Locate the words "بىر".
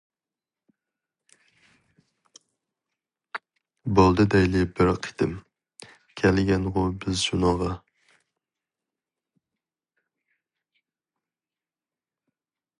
4.79-4.89